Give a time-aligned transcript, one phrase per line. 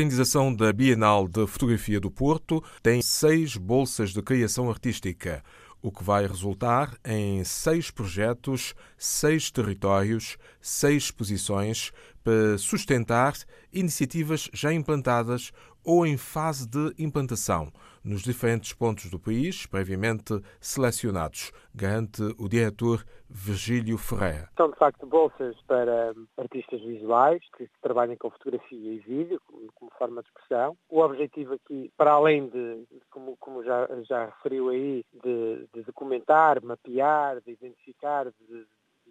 [0.00, 5.44] organização da Bienal de Fotografia do Porto tem seis bolsas de criação artística,
[5.82, 11.92] o que vai resultar em seis projetos, seis territórios, seis exposições
[12.24, 13.34] para sustentar
[13.70, 15.52] iniciativas já implantadas
[15.84, 17.72] ou em fase de implantação
[18.04, 24.48] nos diferentes pontos do país, previamente selecionados, garante o diretor Virgílio Ferreira.
[24.56, 29.40] São, de facto, bolsas para artistas visuais que trabalhem com fotografia e vídeo
[29.74, 30.76] como, forma de expressão.
[30.88, 36.62] O objetivo aqui, para além de, como, como já, já referiu aí, de, de documentar,
[36.62, 38.66] mapear, de identificar, de,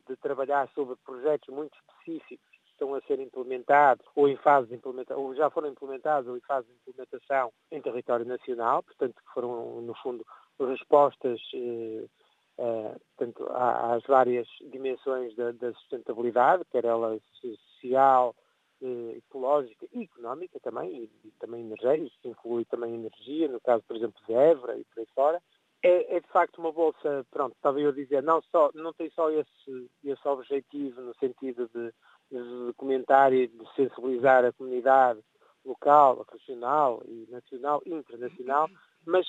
[0.08, 5.22] de trabalhar sobre projetos muito específicos estão a ser implementados ou em fase de implementação,
[5.22, 9.82] ou já foram implementados ou em fase de implementação em território nacional, portanto que foram
[9.82, 10.26] no fundo
[10.60, 12.06] respostas eh,
[12.58, 18.36] eh, portanto, às várias dimensões da, da sustentabilidade, quer ela social,
[18.82, 23.82] eh, ecológica e económica também, e, e também energética, isso inclui também energia, no caso,
[23.88, 25.42] por exemplo, de Évora e por aí fora.
[25.82, 29.10] É, é, de facto uma bolsa, pronto, estava eu a dizer, não, só, não tem
[29.12, 31.94] só esse, esse objetivo no sentido de
[32.92, 35.20] e de sensibilizar a comunidade
[35.66, 38.70] local, regional e nacional internacional,
[39.06, 39.26] mas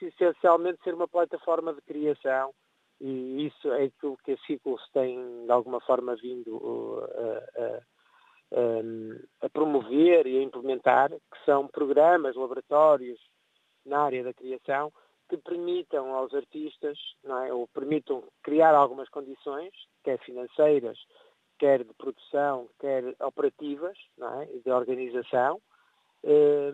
[0.00, 2.52] essencialmente ser uma plataforma de criação
[3.00, 7.04] e isso é aquilo que a Ciclos tem de alguma forma vindo uh,
[7.56, 7.80] a,
[9.42, 13.20] a, a, promover e a implementar, que são programas, laboratórios
[13.84, 14.92] na área da criação
[15.28, 20.98] que permitam aos artistas, é, ou permitam criar algumas condições, quer financeiras,
[21.58, 24.46] quer de produção, quer operativas, é?
[24.64, 25.60] de organização,
[26.22, 26.72] eh,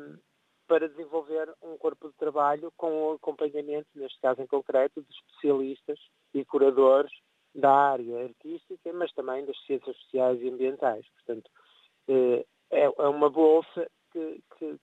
[0.67, 5.98] para desenvolver um corpo de trabalho com o acompanhamento, neste caso em concreto, de especialistas
[6.33, 7.12] e curadores
[7.55, 11.05] da área artística, mas também das ciências sociais e ambientais.
[11.17, 11.50] Portanto,
[12.09, 14.78] eh, é, é uma bolsa que, que,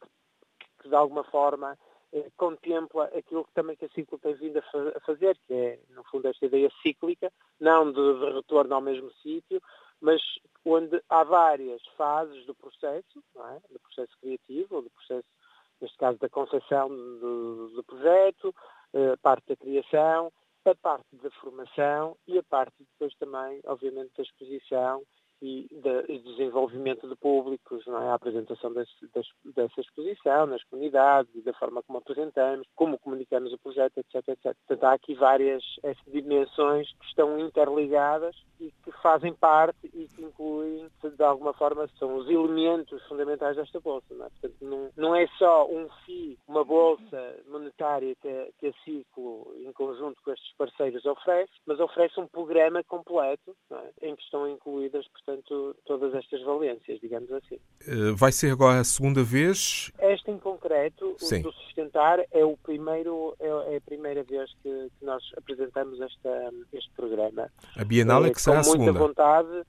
[0.82, 1.78] que de alguma forma
[2.36, 6.28] contempla aquilo que também que a ciclo tem vindo a, fazer, que é, no fundo,
[6.28, 9.62] esta ideia cíclica, não de, de retorno ao mesmo sítio,
[10.00, 10.22] mas
[10.66, 13.60] onde há várias fases do processo, é?
[13.72, 15.28] do processo criativo, ou do processo,
[15.82, 18.54] neste caso, da concepção do, do projeto,
[19.14, 20.32] a parte da criação,
[20.66, 25.04] a parte da formação e a parte depois também, obviamente, da exposição
[25.42, 27.92] e de desenvolvimento de públicos, é?
[27.92, 28.92] a apresentação desse,
[29.46, 34.28] dessa exposição nas comunidades, da forma como apresentamos, como comunicamos o projeto, etc.
[34.30, 34.56] etc.
[34.68, 35.64] Portanto, há aqui várias
[36.08, 42.18] dimensões que estão interligadas e que fazem parte e que incluem, de alguma forma, são
[42.18, 44.14] os elementos fundamentais desta bolsa.
[44.16, 44.30] Não é?
[44.30, 48.28] Portanto, não, não é só um FII, uma bolsa monetária que
[48.58, 54.08] que a Ciclo, em conjunto com estes parceiros, oferece, mas oferece um programa completo é?
[54.08, 57.60] em que estão incluídas, portanto, todas estas valências, digamos assim.
[57.88, 59.92] Eh, vai ser agora a segunda vez?
[60.00, 61.40] Esta em concreto, Sim.
[61.40, 66.02] o do Sustentar, é, o primeiro, é, é a primeira vez que, que nós apresentamos
[66.02, 67.52] esta, este programa.
[67.78, 68.92] A Bienal é, é que será a segunda.
[68.92, 69.66] Com muita vontade, eh,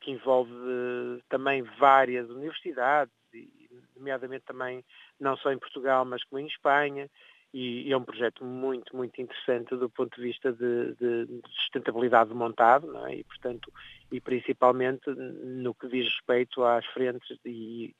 [0.00, 3.12] que envolve uh, também várias universidades,
[3.96, 4.84] nomeadamente também
[5.18, 7.08] não só em Portugal, mas como em Espanha,
[7.52, 12.36] e, é um projeto muito, muito interessante do ponto de vista de, de sustentabilidade do
[12.36, 13.16] montado é?
[13.16, 13.72] e, portanto,
[14.12, 17.94] e principalmente no que diz respeito às frentes e,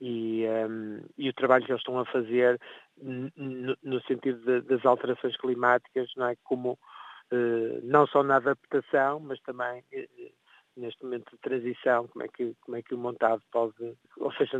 [0.00, 2.60] e, um, e o trabalho que eles estão a fazer
[3.00, 6.36] no, no sentido de, das alterações climáticas, não é?
[6.44, 10.32] Como uh, não só na adaptação, mas também uh,
[10.78, 14.58] neste momento de transição, como é que, como é que o montado pode, ou seja,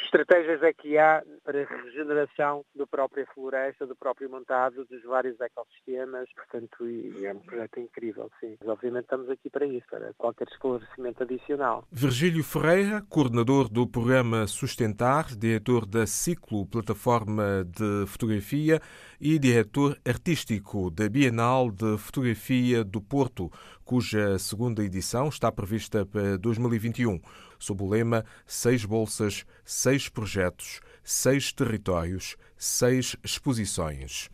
[0.00, 5.02] que estratégias é que há para a regeneração da própria floresta, do próprio montado, dos
[5.02, 6.84] vários ecossistemas, portanto,
[7.22, 8.56] é um projeto incrível, sim.
[8.60, 11.84] Mas, obviamente estamos aqui para isso, para qualquer esclarecimento adicional.
[11.92, 18.80] Virgílio Ferreira, coordenador do programa Sustentar, diretor da Ciclo Plataforma de Fotografia
[19.20, 23.50] e diretor artístico da Bienal de Fotografia do Porto,
[23.84, 27.20] cuja segunda edição está prevista para 2021,
[27.60, 34.28] sob o lema Seis Bolsas, Seis Projetos, Seis Territórios, Seis Exposições.